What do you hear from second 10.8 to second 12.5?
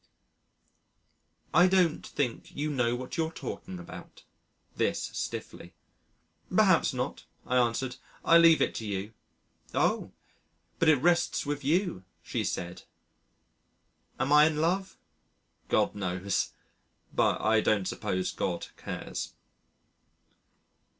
it rests with you," she